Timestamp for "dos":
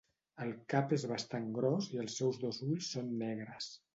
2.47-2.63